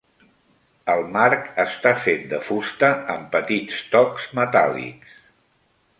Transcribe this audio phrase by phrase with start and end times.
[0.93, 5.17] El marc està fet de fusta amb petits tocs metàl·lics.